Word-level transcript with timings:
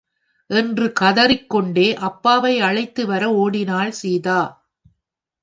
என்று 0.49 0.85
கதறிக்கொண்டே 0.99 1.85
அப்பாவை 1.99 2.53
அழைத்துவர 2.61 3.23
ஓடினாள் 3.35 3.91
சீதா. 3.91 4.41